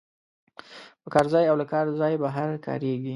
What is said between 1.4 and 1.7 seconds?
او له